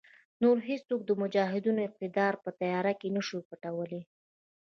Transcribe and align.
نور 0.41 0.57
هېڅوک 0.69 1.01
د 1.05 1.11
مجاهدینو 1.21 1.81
اقتدار 1.87 2.33
په 2.43 2.49
تیاره 2.59 2.93
کې 2.99 3.07
نشي 3.15 3.39
پټولای. 3.49 4.01